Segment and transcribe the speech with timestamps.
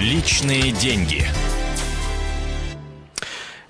[0.00, 1.26] Личные деньги.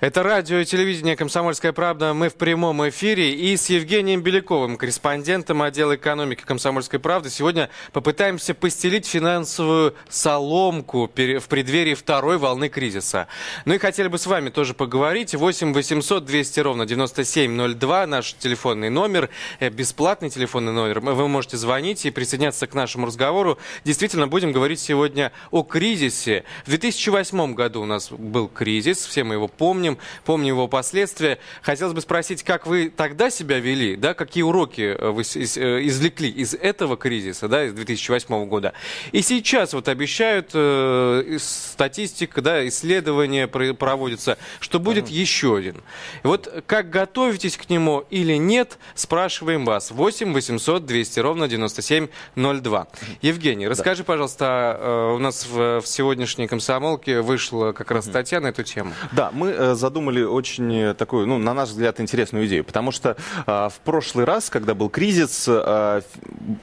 [0.01, 2.15] Это радио и телевидение «Комсомольская правда».
[2.15, 7.29] Мы в прямом эфире и с Евгением Беляковым, корреспондентом отдела экономики «Комсомольской правды».
[7.29, 13.27] Сегодня попытаемся постелить финансовую соломку в преддверии второй волны кризиса.
[13.65, 15.35] Ну и хотели бы с вами тоже поговорить.
[15.35, 21.01] 8 800 200 ровно 9702, наш телефонный номер, э, бесплатный телефонный номер.
[21.01, 23.59] Вы можете звонить и присоединяться к нашему разговору.
[23.83, 26.43] Действительно, будем говорить сегодня о кризисе.
[26.65, 31.39] В 2008 году у нас был кризис, все мы его помним помним, помним его последствия.
[31.61, 36.29] Хотелось бы спросить, как вы тогда себя вели, да, какие уроки э, вы э, извлекли
[36.29, 38.73] из этого кризиса, да, из 2008 года.
[39.11, 45.75] И сейчас вот обещают, э, статистика, да, исследования проводятся, что будет mm еще один.
[46.23, 49.91] Вот как готовитесь к нему или нет, спрашиваем вас.
[49.91, 52.87] 8 800 200 ровно 9702.
[53.21, 54.07] Евгений, расскажи, да.
[54.07, 58.93] пожалуйста, э, у нас в, в сегодняшней комсомолке вышла как раз статья на эту тему.
[59.11, 63.79] Да, мы задумали очень такую, ну, на наш взгляд, интересную идею, потому что э, в
[63.83, 66.01] прошлый раз, когда был кризис, э,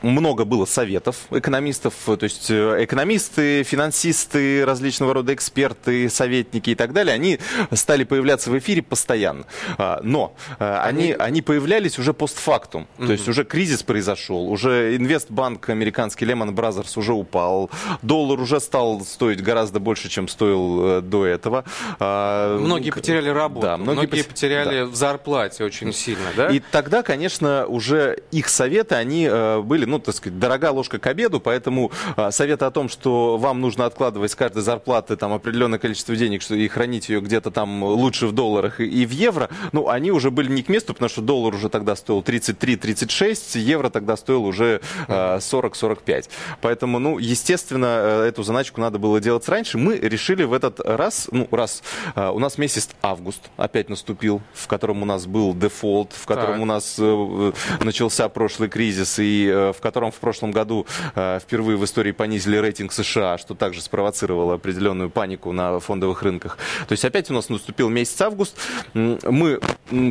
[0.03, 6.93] много было советов экономистов, то есть э, экономисты, финансисты, различного рода эксперты, советники и так
[6.93, 7.39] далее, они
[7.73, 9.45] стали появляться в эфире постоянно.
[9.77, 13.07] А, но э, они, они появлялись уже постфактум, mm-hmm.
[13.07, 17.71] то есть уже кризис произошел, уже инвестбанк американский Lehman Brothers уже упал,
[18.03, 21.65] доллар уже стал стоить гораздо больше, чем стоил э, до этого.
[21.99, 24.87] А, Многие потеряли работу, да, многие, многие потеряли да.
[24.87, 26.49] в зарплате очень сильно, да?
[26.49, 31.07] И тогда, конечно, уже их советы, они э, были, ну, так сказать, дорога ложка к
[31.07, 35.79] обеду, поэтому э, советы о том, что вам нужно откладывать с каждой зарплаты там определенное
[35.79, 39.89] количество денег, что и хранить ее где-то там лучше в долларах и в евро, ну,
[39.89, 44.17] они уже были не к месту, потому что доллар уже тогда стоил 33-36, евро тогда
[44.17, 46.29] стоил уже э, 40-45.
[46.61, 49.79] Поэтому, ну, естественно, э, эту заначку надо было делать раньше.
[49.79, 51.83] Мы решили в этот раз, ну, раз
[52.15, 56.55] э, у нас месяц август опять наступил, в котором у нас был дефолт, в котором
[56.55, 56.63] так.
[56.63, 61.77] у нас э, начался прошлый кризис, и э, в котором в прошлом году э, впервые
[61.77, 66.59] в истории понизили рейтинг США, что также спровоцировало определенную панику на фондовых рынках.
[66.89, 68.57] То есть опять у нас наступил месяц август.
[68.95, 69.61] Мы,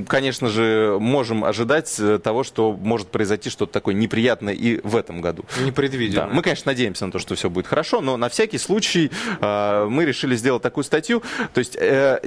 [0.07, 5.45] конечно же, можем ожидать того, что может произойти что-то такое неприятное и в этом году.
[5.63, 6.27] Непредвиденное.
[6.27, 6.33] Да.
[6.33, 9.11] Мы, конечно, надеемся на то, что все будет хорошо, но на всякий случай
[9.41, 11.21] мы решили сделать такую статью.
[11.53, 11.77] То есть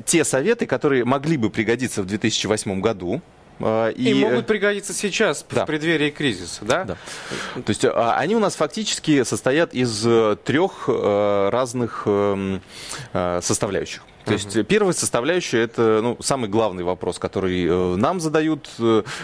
[0.06, 3.22] те советы, которые могли бы пригодиться в 2008 году,
[3.60, 5.64] а, и, и могут пригодиться сейчас, да.
[5.64, 6.84] в преддверии кризиса, да?
[6.84, 6.96] да.
[7.62, 12.60] То есть а, они у нас фактически состоят из э, трех э, разных э,
[13.42, 14.02] составляющих.
[14.24, 18.68] То есть uh первая составляющая это ну, самый главный вопрос, который нам задают,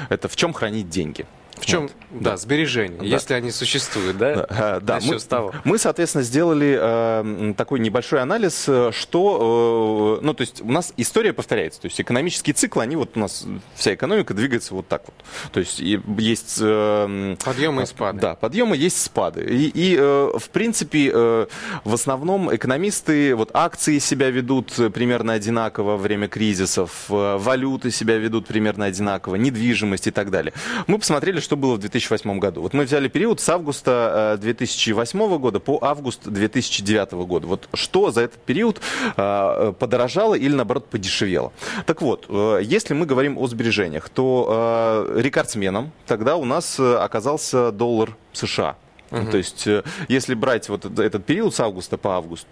[0.08, 1.26] это в чем хранить деньги.
[1.56, 1.92] В чем, вот.
[2.10, 3.04] да, да, сбережения, да.
[3.04, 4.46] если они существуют, да?
[4.48, 4.98] Да, да.
[5.02, 5.54] Мы, того.
[5.64, 10.92] мы, соответственно, сделали э, такой небольшой анализ, э, что, э, ну, то есть у нас
[10.96, 15.02] история повторяется, то есть экономические циклы, они вот у нас, вся экономика двигается вот так
[15.06, 15.14] вот.
[15.52, 16.58] То есть есть...
[16.60, 18.20] Э, подъемы и спады.
[18.20, 19.42] Да, подъемы, есть спады.
[19.42, 21.46] И, и э, в принципе, э,
[21.84, 28.16] в основном экономисты, вот акции себя ведут примерно одинаково во время кризисов, э, валюты себя
[28.16, 30.52] ведут примерно одинаково, недвижимость и так далее.
[30.86, 32.60] Мы посмотрели, что было в 2008 году.
[32.60, 37.46] Вот мы взяли период с августа 2008 э, года по август 2009 года.
[37.46, 38.80] Вот что за этот период
[39.16, 41.52] э, подорожало или, наоборот, подешевело.
[41.86, 48.16] Так вот, э, если мы говорим о сбережениях, то рекордсменом тогда у нас оказался доллар
[48.32, 48.76] США.
[49.12, 49.30] Угу.
[49.30, 49.68] То есть,
[50.08, 52.48] если брать вот этот период с августа по август,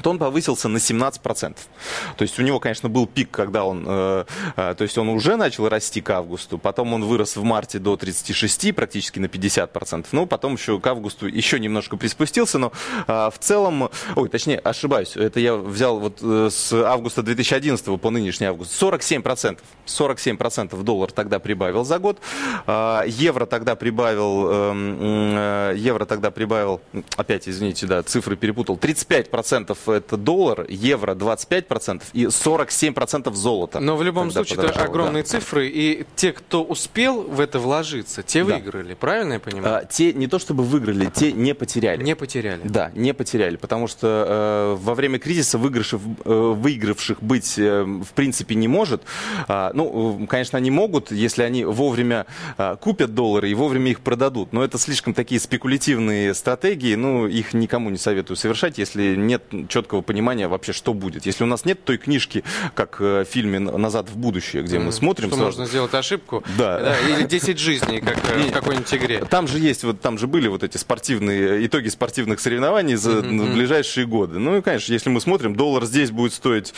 [0.00, 1.56] то он повысился на 17%.
[2.16, 4.24] То есть у него, конечно, был пик, когда он, э,
[4.56, 7.96] э, то есть он уже начал расти к августу, потом он вырос в марте до
[7.96, 12.72] 36, практически на 50%, ну, потом еще к августу еще немножко приспустился, но
[13.06, 18.10] э, в целом, ой, точнее, ошибаюсь, это я взял вот э, с августа 2011 по
[18.10, 22.18] нынешний август, 47%, 47% доллар тогда прибавил за год,
[22.66, 26.80] э, евро тогда прибавил, э, э, евро тогда прибавил,
[27.16, 33.80] опять, извините, да, цифры перепутал, 35% это доллар, евро 25% и 47% золота.
[33.80, 35.28] Но в любом случае это огромные да.
[35.28, 38.54] цифры, и те, кто успел в это вложиться, те да.
[38.54, 39.76] выиграли, правильно я понимаю?
[39.76, 42.02] А, те не то чтобы выиграли, те не потеряли.
[42.02, 42.62] Не потеряли.
[42.64, 48.12] Да, не потеряли, потому что э, во время кризиса выигравших, э, выигравших быть э, в
[48.14, 49.02] принципе не может.
[49.48, 52.26] А, ну, конечно, они могут, если они вовремя
[52.58, 57.54] э, купят доллары и вовремя их продадут, но это слишком такие спекулятивные стратегии, ну, их
[57.54, 59.42] никому не советую совершать, если нет
[59.72, 61.26] четкого понимания вообще, что будет.
[61.26, 65.28] Если у нас нет той книжки, как в фильме «Назад в будущее», где мы смотрим...
[65.28, 65.46] Что сразу...
[65.46, 66.44] можно сделать ошибку.
[66.58, 66.78] Да.
[66.78, 69.24] да или 10 жизней, как в какой-нибудь игре.
[69.24, 73.54] Там же есть, вот там же были вот эти спортивные, итоги спортивных соревнований за mm-hmm.
[73.54, 74.38] ближайшие годы.
[74.38, 76.74] Ну и, конечно, если мы смотрим, доллар здесь будет стоить,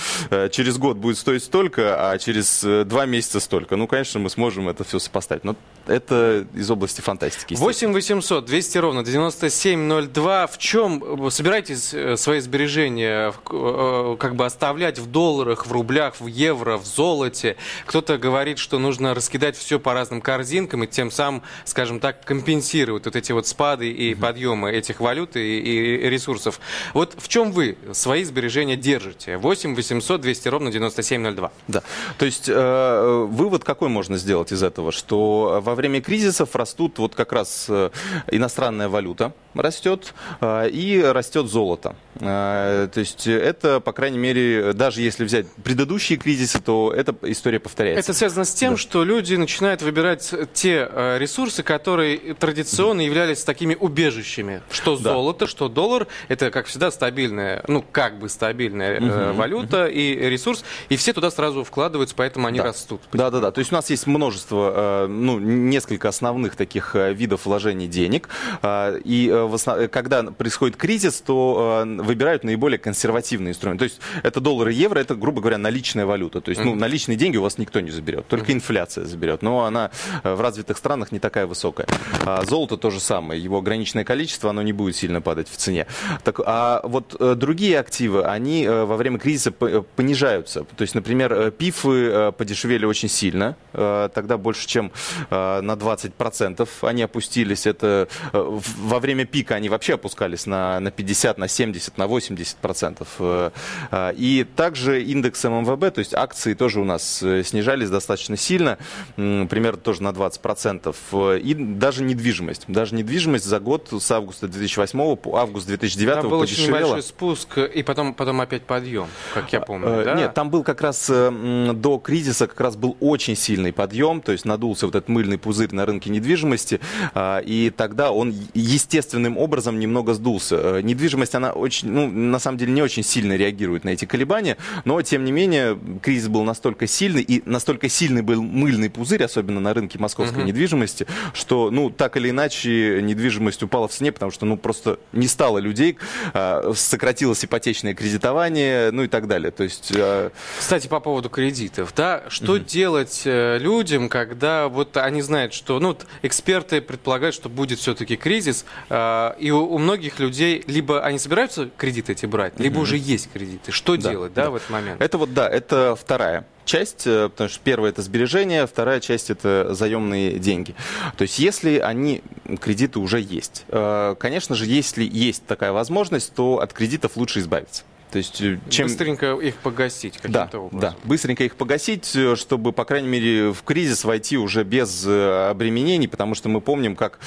[0.51, 3.77] через год будет стоить столько, а через два месяца столько.
[3.77, 5.45] Ну, конечно, мы сможем это все сопоставить.
[5.45, 5.57] Но
[5.87, 7.55] это из области фантастики.
[7.55, 10.47] 8 800 200 ровно 9702.
[10.47, 16.27] В чем собираетесь э, свои сбережения э, как бы оставлять в долларах, в рублях, в
[16.27, 17.57] евро, в золоте?
[17.87, 23.07] Кто-то говорит, что нужно раскидать все по разным корзинкам и тем самым, скажем так, компенсировать
[23.07, 26.61] вот эти вот спады и подъемы этих валют и, и ресурсов.
[26.93, 29.37] Вот в чем вы свои сбережения держите?
[29.37, 31.53] 8 800 200 ровно 9702.
[31.69, 31.83] Да.
[32.19, 34.93] То есть э, вывод какой можно сделать из этого?
[34.93, 37.91] Что во время кризисов растут вот как раз э,
[38.31, 41.95] иностранная валюта растет э, и растет золото.
[42.21, 47.61] Э, то есть это, по крайней мере, даже если взять предыдущие кризисы, то эта история
[47.61, 48.11] повторяется.
[48.11, 48.77] Это связано с тем, да.
[48.79, 50.89] что люди начинают выбирать те
[51.19, 54.63] ресурсы, которые традиционно являлись такими убежищами.
[54.71, 55.13] Что да.
[55.13, 56.07] золото, что доллар.
[56.29, 59.37] Это, как всегда, стабильная, ну, как бы стабильная угу.
[59.37, 59.93] валюта угу.
[59.93, 60.65] и ресурс.
[60.89, 62.65] И все туда сразу вкладываются, поэтому они да.
[62.65, 63.01] растут.
[63.13, 63.51] Да, да, да.
[63.51, 68.29] То есть у нас есть множество, ну, несколько основных таких видов вложений денег.
[68.65, 73.81] И когда происходит кризис, то выбирают наиболее консервативные инструменты.
[73.81, 76.41] То есть это доллары и евро, это, грубо говоря, наличная валюта.
[76.41, 79.43] То есть, ну, наличные деньги у вас никто не заберет, только инфляция заберет.
[79.43, 79.91] Но она
[80.23, 81.87] в развитых странах не такая высокая.
[82.25, 83.43] А золото то же самое.
[83.43, 85.87] Его ограниченное количество, оно не будет сильно падать в цене.
[86.23, 90.65] Так, а вот э, другие активы, они э, во время кризиса понижаются.
[90.65, 93.57] То есть, например, пифы подешевели очень сильно.
[93.73, 94.93] Тогда больше, чем
[95.31, 97.67] на 20% они опустились.
[97.67, 103.09] Это во время пика они вообще опускались на, на 50, на 70, на 80 процентов.
[103.19, 103.51] Э,
[103.91, 108.79] э, и также индекс ММВБ, то есть акции тоже у нас э, снижались достаточно сильно,
[109.17, 110.97] примерно тоже на 20 процентов.
[111.13, 112.65] И даже недвижимость.
[112.69, 116.77] Даже недвижимость за год с августа 2008 по август 2009 там был подешевела.
[116.77, 120.05] очень большой спуск, и потом, потом опять подъем, как я помню.
[120.05, 120.15] Да?
[120.15, 124.45] Нет, там был как раз до кризиса как раз был очень сильный подъем, то есть
[124.45, 126.81] надулся вот этот мыльный пузырь на рынке недвижимости,
[127.17, 130.81] и тогда он естественным образом немного сдулся.
[130.83, 135.01] Недвижимость, она очень, ну, на самом деле не очень сильно реагирует на эти колебания, но,
[135.03, 139.75] тем не менее, кризис был настолько сильный, и настолько сильный был мыльный пузырь, особенно на
[139.75, 140.47] рынке московской uh-huh.
[140.47, 145.27] недвижимости, что, ну, так или иначе, недвижимость упала в цене, потому что, ну, просто не
[145.27, 145.97] стало людей,
[146.33, 149.51] а, сократилось ипотечное кредитование, ну и так далее.
[149.51, 149.93] То есть...
[149.97, 150.31] А...
[150.59, 152.65] Кстати, по поводу кредитов, да, что uh-huh.
[152.65, 158.65] делать э, людям, когда вот они знают, что, ну, эксперты предполагают, что будет все-таки кризис,
[158.89, 162.83] а, и у многих людей либо они собираются кредиты эти брать, либо mm-hmm.
[162.83, 163.71] уже есть кредиты.
[163.71, 165.01] Что да, делать, да, да, в этот момент?
[165.01, 169.73] Это вот, да, это вторая часть, э, потому что первая это сбережения, вторая часть это
[169.73, 170.75] заемные деньги.
[171.17, 172.23] То есть если они,
[172.61, 177.85] кредиты уже есть, э, конечно же, если есть такая возможность, то от кредитов лучше избавиться.
[178.11, 178.87] То есть, э, чем...
[178.87, 180.81] Быстренько их погасить каким-то да, образом.
[180.81, 185.51] Да, быстренько их погасить, э, чтобы, по крайней мере, в кризис войти уже без э,
[185.51, 187.19] обременений, потому что мы помним, как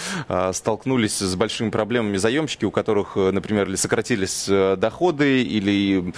[0.53, 4.47] столкнулись с большими проблемами заемщики, у которых, например, или сократились
[4.77, 6.13] доходы, или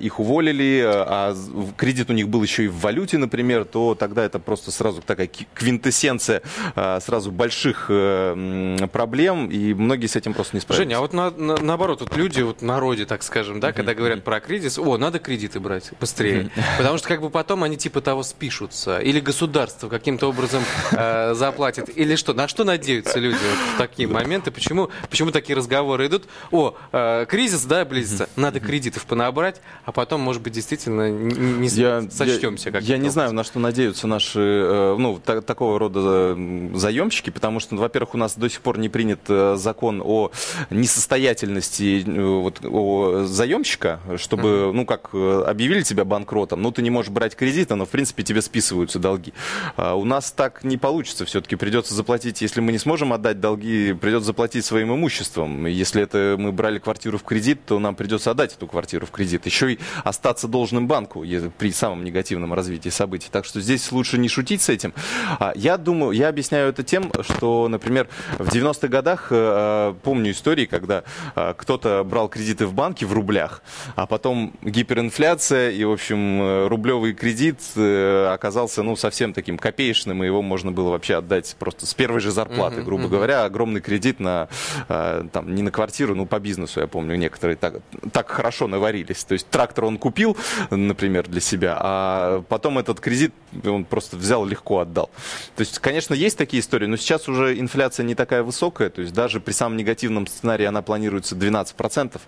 [0.00, 1.36] их уволили, а
[1.76, 5.28] кредит у них был еще и в валюте, например, то тогда это просто сразу такая
[5.54, 6.42] квинтэссенция
[6.74, 10.88] сразу больших проблем, и многие с этим просто не справились.
[10.88, 14.07] Женя, а вот на, на, наоборот, вот люди, вот народе, так скажем, да, когда говорят,
[14.08, 16.50] говорят про кризис, о, надо кредиты брать быстрее.
[16.78, 18.98] Потому что как бы потом они типа того спишутся.
[18.98, 21.96] Или государство каким-то образом э, заплатит.
[21.96, 22.34] Или что?
[22.34, 24.50] На что надеются люди вот в такие моменты?
[24.50, 26.24] Почему, почему такие разговоры идут?
[26.50, 32.02] О, э, кризис, да, близится, надо кредитов понабрать, а потом, может быть, действительно не я,
[32.10, 32.70] сочтемся.
[32.70, 36.00] Я, я не знаю, на что надеются наши, э, ну, та, такого рода
[36.36, 40.02] э, заемщики, потому что, ну, во-первых, у нас до сих пор не принят э, закон
[40.04, 40.30] о
[40.70, 44.72] несостоятельности э, вот, о заемщика, чтобы, uh-huh.
[44.72, 48.22] ну, как э, объявили тебя банкротом, ну, ты не можешь брать кредиты, но, в принципе,
[48.22, 49.32] тебе списываются долги.
[49.76, 51.56] А у нас так не получится все-таки.
[51.56, 55.66] Придется заплатить, если мы не сможем отдать долги, придется заплатить своим имуществом.
[55.66, 59.46] Если это мы брали квартиру в кредит, то нам придется отдать эту квартиру в кредит.
[59.46, 61.24] Еще и остаться должным банку
[61.58, 63.28] при самом негативном развитии событий.
[63.30, 64.92] Так что здесь лучше не шутить с этим.
[65.38, 70.66] А я думаю, я объясняю это тем, что, например, в 90-х годах, э, помню истории,
[70.66, 71.04] когда
[71.34, 73.62] э, кто-то брал кредиты в банке в рублях,
[73.96, 80.22] а потом гиперинфляция, и, в общем, э, рублевый кредит э, оказался, ну, совсем таким копеечным,
[80.22, 83.08] и его можно было вообще отдать просто с первой же зарплаты, грубо uh-huh.
[83.08, 84.48] говоря, огромный кредит на,
[84.88, 87.82] там, не на квартиру, ну, по бизнесу, я помню, некоторые так,
[88.12, 89.24] так хорошо наварились.
[89.24, 90.36] То есть трактор он купил,
[90.70, 93.32] например, для себя, а потом этот кредит
[93.64, 95.10] он просто взял легко отдал.
[95.56, 99.14] То есть, конечно, есть такие истории, но сейчас уже инфляция не такая высокая, то есть
[99.14, 102.20] даже при самом негативном сценарии она планируется 12%,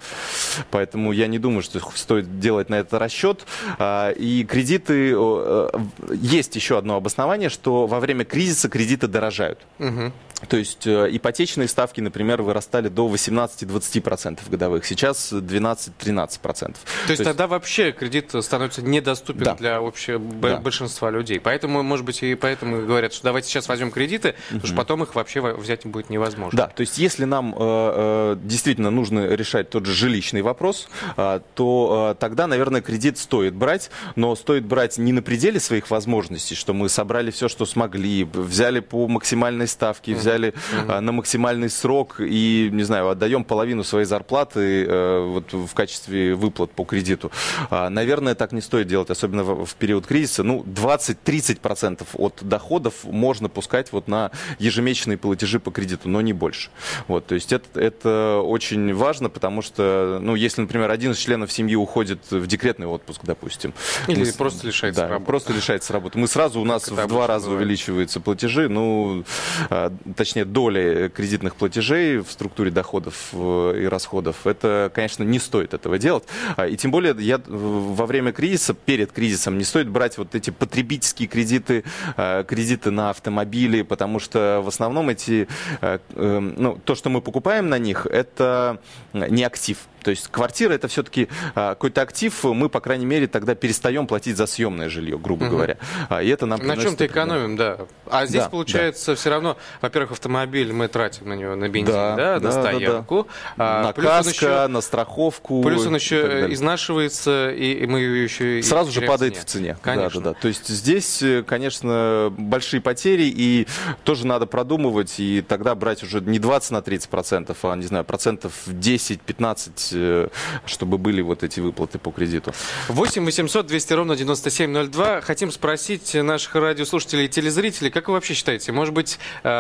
[0.70, 3.44] поэтому я не думаю, что стоит делать на это расчет.
[3.78, 5.68] А, и кредиты, э,
[6.12, 9.58] есть еще одно обоснование, что во время кризиса кредиты дорожают.
[9.78, 10.12] Угу.
[10.48, 16.40] То есть э, ипотечные ставки, например, вырастали до 18-20% годовых, сейчас 12-13%.
[16.40, 16.74] То,
[17.06, 19.54] То есть тогда вообще кредит становится недоступен да.
[19.54, 20.56] для общего да.
[20.58, 21.40] большинства людей.
[21.40, 24.36] Поэтому, может быть, и поэтому говорят, что давайте сейчас возьмем кредиты, угу.
[24.60, 26.56] потому что потом их вообще взять будет невозможно.
[26.56, 31.40] Да, то есть если нам э, э, действительно нужно решать тот же жилищный вопрос, э,
[31.54, 36.54] то э, тогда, наверное, кредит стоит брать, но стоит брать не на пределе своих возможностей,
[36.54, 41.00] что мы собрали все, что смогли, взяли по максимальной ставке, взяли взяли mm-hmm.
[41.00, 46.70] на максимальный срок и, не знаю, отдаем половину своей зарплаты э, вот, в качестве выплат
[46.70, 47.30] по кредиту.
[47.70, 50.42] А, наверное, так не стоит делать, особенно в, в период кризиса.
[50.42, 56.70] Ну, 20-30% от доходов можно пускать вот на ежемесячные платежи по кредиту, но не больше.
[57.08, 61.52] Вот, то есть это, это очень важно, потому что, ну, если, например, один из членов
[61.52, 63.74] семьи уходит в декретный отпуск, допустим.
[64.06, 65.26] Или мы, просто лишается да, работы.
[65.26, 66.18] просто лишается работы.
[66.18, 67.62] Мы сразу, у нас в два раза бывает.
[67.62, 69.24] увеличиваются платежи, ну,
[69.70, 75.72] а, точнее, доли кредитных платежей в структуре доходов э, и расходов, это, конечно, не стоит
[75.72, 76.24] этого делать.
[76.58, 80.50] А, и тем более я во время кризиса, перед кризисом, не стоит брать вот эти
[80.50, 81.84] потребительские кредиты,
[82.18, 85.48] э, кредиты на автомобили, потому что в основном эти,
[85.80, 88.78] э, ну, то, что мы покупаем на них, это
[89.14, 89.78] не актив.
[90.02, 94.36] То есть квартира это все-таки а, какой-то актив, мы, по крайней мере, тогда перестаем платить
[94.36, 95.52] за съемное жилье, грубо угу.
[95.52, 95.76] говоря.
[96.08, 97.78] А, и это нам На чем-то экономим, да.
[98.06, 99.16] А здесь, да, получается, да.
[99.16, 103.28] все равно, во-первых, автомобиль мы тратим на него на бензин, да, да, да на стоянку.
[103.56, 103.80] Да, да.
[103.80, 105.62] А, на каско, еще, на страховку.
[105.62, 108.62] Плюс он еще изнашивается, и, мы еще...
[108.62, 109.76] Сразу же падает в цене.
[109.82, 110.20] Конечно.
[110.20, 110.40] Да, да, да.
[110.40, 113.66] То есть здесь, э, конечно, большие потери, и
[114.04, 118.04] тоже надо продумывать, и тогда брать уже не 20 на 30 процентов, а, не знаю,
[118.04, 120.28] процентов 10-15 Э,
[120.66, 122.52] чтобы были вот эти выплаты по кредиту.
[122.88, 125.20] 8 800 200 ровно 9702.
[125.20, 129.50] Хотим спросить наших радиослушателей и телезрителей, как вы вообще считаете, может быть, э,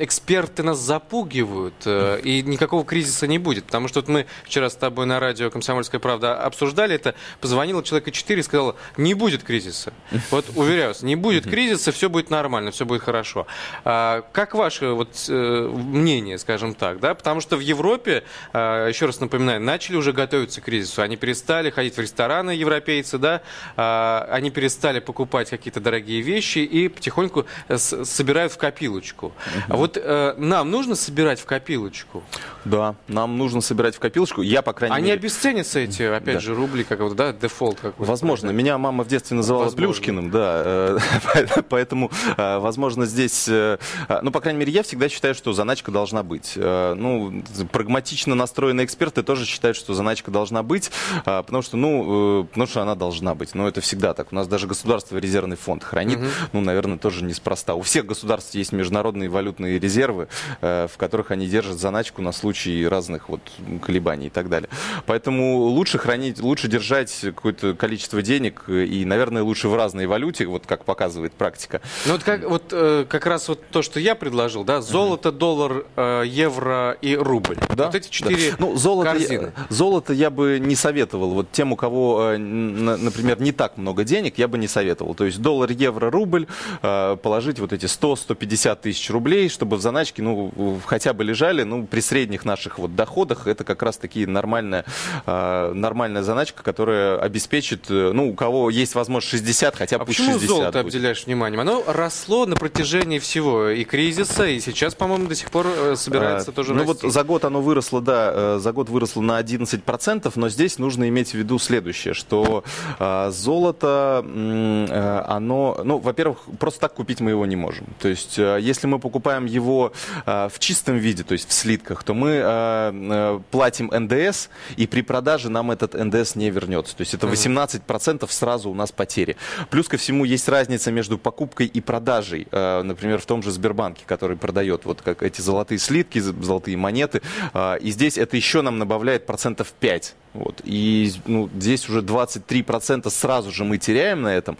[0.00, 3.64] эксперты нас запугивают, э, и никакого кризиса не будет?
[3.64, 8.10] Потому что вот мы вчера с тобой на радио «Комсомольская правда» обсуждали это, позвонил человека
[8.10, 9.92] 4 и сказал, не будет кризиса.
[10.30, 13.46] Вот уверяю вас, не будет кризиса, все будет нормально, все будет хорошо.
[13.84, 17.14] А, как ваше вот, мнение, скажем так, да?
[17.14, 21.00] Потому что в Европе, еще раз напоминаю, начали уже готовиться к кризису.
[21.00, 23.40] Они перестали ходить в рестораны, европейцы, да,
[23.76, 27.46] а, они перестали покупать какие-то дорогие вещи и потихоньку
[27.76, 29.26] собирают в копилочку.
[29.26, 29.34] Угу.
[29.68, 32.24] А вот э, нам нужно собирать в копилочку?
[32.64, 34.42] Да, нам нужно собирать в копилочку.
[34.42, 35.18] Я, по крайней Они мере...
[35.18, 36.40] обесценятся эти, опять да.
[36.40, 38.10] же, рубли, как вот, да, дефолт какой-то.
[38.10, 38.50] Возможно.
[38.50, 39.86] Меня мама в детстве называла возможно.
[39.86, 40.98] Плюшкиным, да.
[41.34, 43.48] Э, поэтому, э, возможно, здесь...
[43.48, 46.54] Ну, по крайней мере, я всегда считаю, что заначка должна быть.
[46.56, 50.90] Ну, прагматично настроенные эксперты тоже считают, считают, что заначка должна быть,
[51.26, 53.54] а, потому что, ну, э, потому что она должна быть.
[53.54, 54.32] Но это всегда так.
[54.32, 56.26] У нас даже государство резервный фонд хранит, угу.
[56.54, 57.74] ну, наверное, тоже неспроста.
[57.74, 60.28] У всех государств есть международные валютные резервы,
[60.62, 63.42] э, в которых они держат заначку на случай разных вот
[63.82, 64.70] колебаний и так далее.
[65.04, 70.64] Поэтому лучше хранить, лучше держать какое-то количество денег и, наверное, лучше в разной валюте, вот
[70.66, 71.82] как показывает практика.
[72.06, 75.84] Ну вот как, вот, э, как раз вот то, что я предложил, да, золото, доллар,
[76.24, 77.58] евро и рубль.
[77.68, 77.86] Да?
[77.86, 78.56] Вот эти четыре да.
[78.58, 79.49] ну, золото, корзины.
[79.68, 81.30] Золото я бы не советовал.
[81.30, 85.14] Вот тем, у кого, э, например, не так много денег, я бы не советовал.
[85.14, 86.46] То есть доллар, евро, рубль
[86.82, 91.86] э, положить вот эти 100-150 тысяч рублей, чтобы в заначке, ну, хотя бы лежали, ну,
[91.86, 94.84] при средних наших вот доходах, это как раз таки нормальная,
[95.26, 100.32] э, нормальная заначка, которая обеспечит, ну, у кого есть возможность 60, хотя бы а почему
[100.32, 100.94] 60 золото будет.
[100.94, 101.60] обделяешь вниманием?
[101.60, 105.66] Оно росло на протяжении всего и кризиса, и сейчас, по-моему, до сих пор
[105.96, 107.04] собирается а, тоже ну, расти.
[107.04, 111.30] вот за год оно выросло, да, за год выросло на 11%, но здесь нужно иметь
[111.30, 112.64] в виду следующее, что
[112.98, 117.86] э, золото, э, оно, ну, во-первых, просто так купить мы его не можем.
[117.98, 119.92] То есть, э, если мы покупаем его
[120.26, 125.02] э, в чистом виде, то есть в слитках, то мы э, платим НДС, и при
[125.02, 126.96] продаже нам этот НДС не вернется.
[126.96, 129.36] То есть это 18% сразу у нас потери.
[129.70, 132.46] Плюс ко всему есть разница между покупкой и продажей.
[132.50, 137.22] Э, например, в том же Сбербанке, который продает вот как эти золотые слитки, золотые монеты.
[137.54, 140.60] Э, и здесь это еще нам добавляет процентов 5 Вот.
[140.64, 144.56] И ну, здесь уже 23% сразу же мы теряем на этом.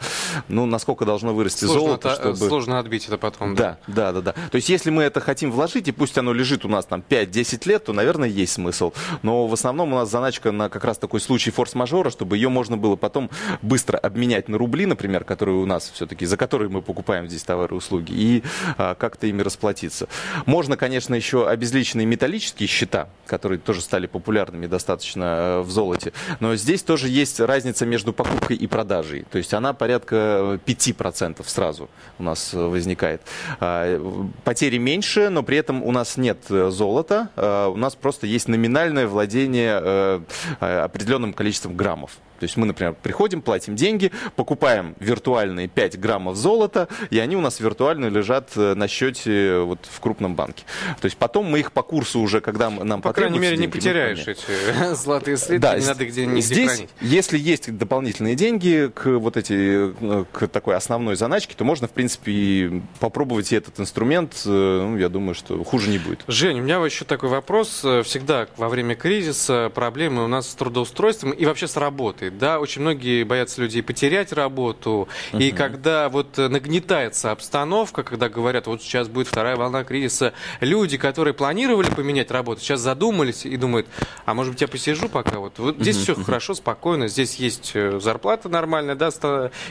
[0.49, 2.49] Ну, насколько должно вырасти сложно золото, это, чтобы...
[2.49, 3.55] Сложно отбить это потом.
[3.55, 4.33] Да, да, да, да.
[4.33, 7.69] То есть, если мы это хотим вложить, и пусть оно лежит у нас там 5-10
[7.69, 8.93] лет, то, наверное, есть смысл.
[9.23, 12.77] Но в основном у нас заначка на как раз такой случай форс-мажора, чтобы ее можно
[12.77, 13.31] было потом
[13.63, 17.77] быстро обменять на рубли, например, которые у нас все-таки, за которые мы покупаем здесь товары
[17.77, 18.43] и услуги, и
[18.77, 20.09] а, как-то ими расплатиться.
[20.47, 26.13] Можно, конечно, еще обезличенные металлические счета, которые тоже стали популярными достаточно э, в золоте.
[26.41, 29.25] Но здесь тоже есть разница между покупкой и продажей.
[29.31, 31.89] То есть она порядка 5% сразу
[32.19, 33.23] у нас возникает.
[33.61, 34.01] А,
[34.45, 38.49] потери меньше, но при этом у нас нет э, золота, а, у нас просто есть
[38.49, 40.21] номинальное владение э,
[40.61, 42.13] определенным количеством граммов.
[42.41, 47.43] То есть мы, например, приходим, платим деньги, покупаем виртуальные 5 граммов золота, и они у
[47.43, 50.65] нас виртуально лежат э, на счете э, вот в крупном банке.
[51.03, 53.73] То есть потом мы их по курсу уже, когда нам По крайней мере, деньги, не
[53.73, 56.91] потеряешь эти золотые слитки, да, не надо где нигде здесь, хранить.
[57.03, 61.91] Если есть дополнительные деньги к вот эти, э, к такой основной заначке, то можно, в
[61.91, 64.41] принципе, попробовать этот инструмент.
[64.47, 66.25] Ну, я думаю, что хуже не будет.
[66.27, 67.85] Жень, у меня еще такой вопрос.
[68.05, 72.83] Всегда во время кризиса проблемы у нас с трудоустройством и вообще с работой да, очень
[72.83, 75.43] многие боятся людей потерять работу, uh-huh.
[75.43, 81.35] и когда вот нагнетается обстановка, когда говорят, вот сейчас будет вторая волна кризиса, люди, которые
[81.35, 83.87] планировали поменять работу, сейчас задумались и думают,
[84.25, 86.15] а может быть я посижу пока вот, вот здесь uh-huh.
[86.15, 89.11] все хорошо, спокойно, здесь есть э, зарплата нормальная, да,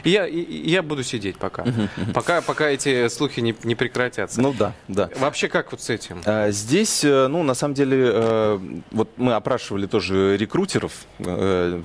[0.03, 2.13] и я, и, я буду сидеть пока, uh-huh.
[2.13, 4.41] пока, пока эти слухи не, не прекратятся.
[4.41, 5.09] Ну да, да.
[5.17, 6.21] Вообще как вот с этим?
[6.25, 8.59] А, здесь, э, ну, на самом деле, э,
[8.91, 10.91] вот мы опрашивали тоже рекрутеров,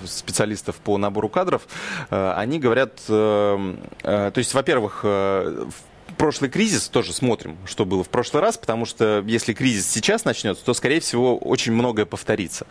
[0.06, 1.66] специалистов специалистов по набору кадров,
[2.10, 5.04] э, они говорят, э, э, то есть, во-первых,
[6.16, 10.64] прошлый кризис тоже смотрим, что было в прошлый раз, потому что если кризис сейчас начнется,
[10.64, 12.66] то, скорее всего, очень многое повторится.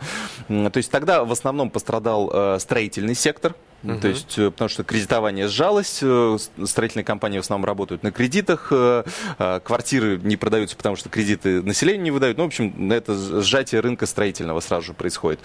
[0.48, 3.54] То есть тогда в основном пострадал строительный сектор,
[3.84, 4.00] Угу.
[4.00, 8.68] То есть, э, потому что кредитование сжалось, э, строительные компании в основном работают на кредитах,
[8.70, 9.04] э,
[9.62, 12.38] квартиры не продаются, потому что кредиты населению не выдают.
[12.38, 15.40] Ну, в общем, это сжатие рынка строительного сразу же происходит.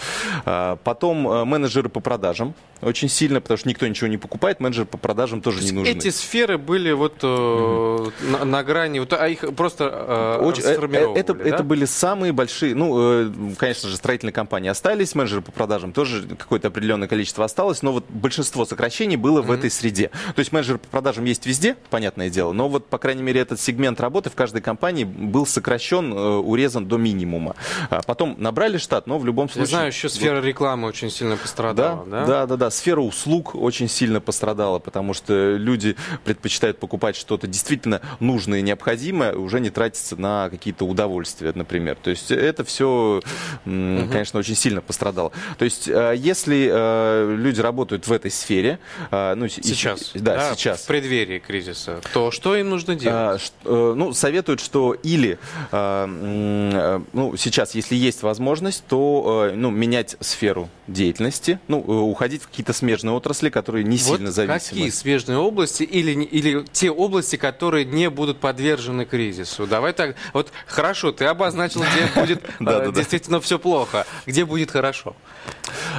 [0.46, 5.41] Потом менеджеры по продажам очень сильно, потому что никто ничего не покупает, менеджеры по продажам
[5.41, 5.91] тоже не нужны.
[5.91, 8.12] Эти сферы были вот угу.
[8.22, 11.43] на, на грани, вот, а их просто очень, это, да?
[11.43, 16.69] это были самые большие, ну, конечно же, строительные компании остались, менеджеры по продажам тоже какое-то
[16.69, 19.45] определенное количество осталось, но вот большинство сокращений было mm-hmm.
[19.45, 20.12] в этой среде.
[20.36, 23.60] То есть менеджер по продажам есть везде, понятное дело, но вот, по крайней мере, этот
[23.60, 27.56] сегмент работы в каждой компании был сокращен, э, урезан до минимума.
[27.89, 29.71] А потом набрали штат, но в любом случае...
[29.71, 32.19] Я знаю, еще сфера рекламы очень сильно пострадала, да?
[32.19, 32.56] Да, да, да.
[32.58, 32.69] да.
[32.69, 39.34] Сфера услуг очень сильно пострадала, потому что люди предпочитают покупать что-то действительно нужное и необходимое,
[39.34, 41.97] уже не тратиться на какие-то удовольствия, например.
[42.01, 43.21] То есть это все,
[43.65, 45.32] конечно, очень сильно пострадало.
[45.58, 48.79] То есть э, если э, люди работают в этой сфере.
[49.12, 50.12] А, ну, сейчас.
[50.13, 50.82] И, да, да, сейчас.
[50.82, 52.01] В преддверии кризиса.
[52.13, 53.51] То что им нужно делать?
[53.63, 55.39] А, э, ну, советуют, что или,
[55.71, 62.43] а, э, ну, сейчас, если есть возможность, то, э, ну, менять сферу деятельности, ну, уходить
[62.43, 64.60] в какие-то смежные отрасли, которые не вот сильно зависимы.
[64.60, 69.65] какие смежные области или, или те области, которые не будут подвержены кризису?
[69.65, 75.15] Давай так, вот хорошо, ты обозначил, где будет действительно все плохо, где будет хорошо.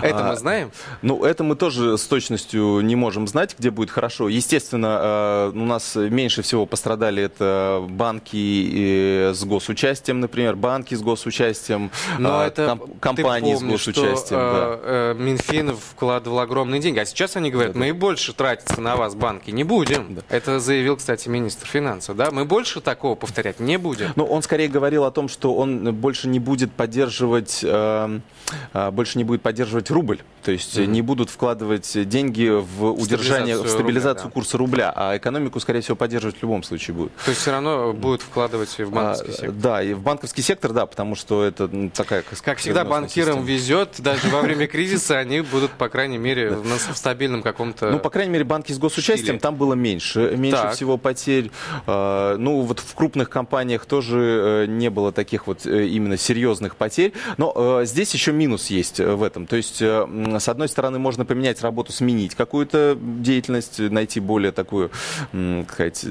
[0.02, 0.72] Это мы знаем?
[1.02, 4.28] Ну, это мы тоже с точностью не можем знать, где будет хорошо.
[4.28, 11.90] Естественно, э, у нас меньше всего пострадали это банки с госучастием, например, банки с госучастием,
[12.18, 14.16] Но э, это компании помнишь, с госучастием.
[14.16, 14.80] Что, да.
[14.82, 18.96] Э, Минфин вкладывал огромные деньги, а сейчас они говорят, да, мы и больше тратиться на
[18.96, 20.16] вас, банки, не будем.
[20.16, 20.22] Да.
[20.28, 22.30] Это заявил, кстати, министр финансов, да?
[22.30, 24.12] Мы больше такого повторять не будем.
[24.16, 27.64] Ну, он скорее говорил о том, что он больше не будет поддерживать,
[28.72, 30.20] больше не будет поддерживать рубль.
[30.42, 30.86] То есть mm-hmm.
[30.86, 35.96] не будут вкладывать деньги в удержание, в стабилизацию рубля, курса рубля, а экономику, скорее всего,
[35.96, 37.12] поддерживать в любом случае будут.
[37.24, 39.52] То есть все равно будут вкладывать в банковский а, сектор?
[39.52, 42.24] Да, и в банковский сектор, да, потому что это такая...
[42.42, 43.46] Как всегда, банкирам система.
[43.46, 47.90] везет, даже во время кризиса они будут, по крайней мере, в стабильном каком-то...
[47.90, 51.50] Ну, по крайней мере, банки с госучастием, там было меньше, меньше всего потерь.
[51.86, 56.76] А, ну, вот в крупных компаниях тоже э, не было таких вот э, именно серьезных
[56.76, 59.46] потерь, но э, здесь еще минус есть в этом.
[59.46, 64.90] То есть, с одной стороны, можно поменять работу работу, сменить какую-то деятельность, найти более такую,
[65.32, 66.04] сказать,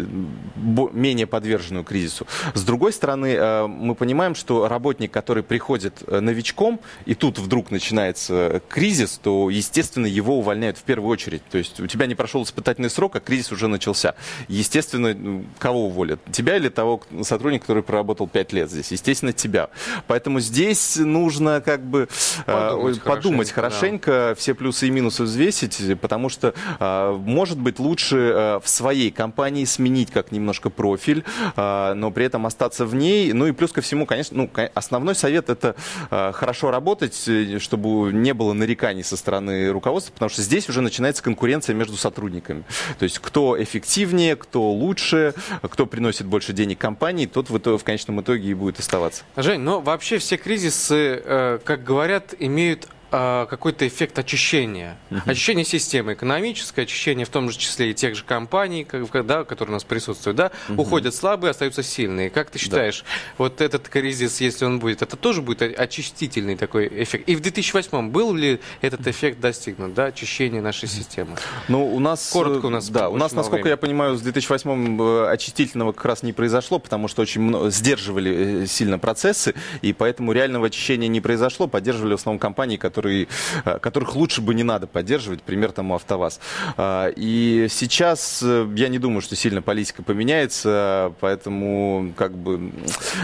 [0.55, 2.25] менее подверженную кризису.
[2.55, 7.69] С другой стороны, э, мы понимаем, что работник, который приходит э, новичком, и тут вдруг
[7.71, 11.43] начинается кризис, то, естественно, его увольняют в первую очередь.
[11.51, 14.15] То есть у тебя не прошел испытательный срок, а кризис уже начался.
[14.47, 16.19] Естественно, ну, кого уволят?
[16.32, 18.91] Тебя или того сотрудника, который проработал 5 лет здесь?
[18.91, 19.69] Естественно, тебя.
[20.08, 22.08] Поэтому здесь нужно как бы
[22.45, 24.36] подумать, э, подумать хорошенько, хорошенько да.
[24.36, 25.59] все плюсы и минусы взвесить,
[26.02, 31.24] потому что э, может быть лучше э, в своей компании сменить как немножко профиль,
[31.56, 33.34] э, но при этом остаться в ней.
[33.34, 35.76] Ну и плюс ко всему, конечно, ну, основной совет это
[36.10, 41.24] хорошо работать, э, чтобы не было нареканий со стороны руководства, потому что здесь уже начинается
[41.24, 42.63] конкуренция между сотрудниками.
[42.98, 47.84] То есть кто эффективнее, кто лучше, кто приносит больше денег компании, тот в, итоге, в
[47.84, 49.24] конечном итоге и будет оставаться.
[49.36, 54.98] Жень, но вообще все кризисы, э, как говорят, имеют а, какой-то эффект очищения.
[55.10, 55.22] Uh-huh.
[55.26, 59.74] Очищение системы экономическое, очищение в том же числе и тех же компаний, как, да, которые
[59.74, 60.38] у нас присутствуют.
[60.38, 60.52] Да?
[60.67, 60.82] Uh-huh.
[60.82, 62.30] Уходят слабые, остаются сильные.
[62.30, 63.34] Как ты считаешь, да.
[63.38, 67.28] вот этот кризис, если он будет, это тоже будет очистительный такой эффект?
[67.28, 71.36] И в 2008 был ли этот эффект достигнут, да, очищение нашей системы?
[71.67, 72.30] Ну, у нас...
[72.32, 72.89] Коротко у нас.
[72.89, 73.72] Да, у нас, насколько времени.
[73.72, 78.63] я понимаю, с 2008 э, очистительного как раз не произошло, потому что очень много, сдерживали
[78.63, 83.28] э, сильно процессы, и поэтому реального очищения не произошло, поддерживали в основном компании, которые которые,
[83.64, 86.42] э, которых лучше бы не надо поддерживать, пример тому АвтоВАЗ.
[86.76, 92.72] А, и сейчас э, я не думаю, что сильно политика поменяется, поэтому как бы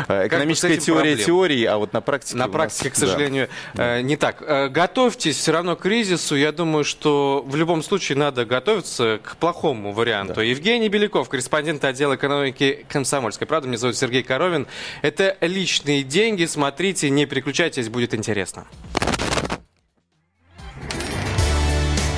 [0.07, 2.37] э, экономическая как теория теории, а вот на практике...
[2.37, 4.01] На практике, нас, к сожалению, да.
[4.01, 4.71] не так.
[4.71, 6.35] Готовьтесь все равно к кризису.
[6.35, 10.35] Я думаю, что в любом случае надо готовиться к плохому варианту.
[10.35, 10.43] Да.
[10.43, 13.67] Евгений Беляков, корреспондент отдела экономики Комсомольской правды.
[13.67, 14.67] Меня зовут Сергей Коровин.
[15.01, 16.45] Это личные деньги.
[16.45, 18.65] Смотрите, не переключайтесь, будет интересно.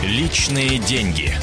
[0.08, 1.38] Личные деньги.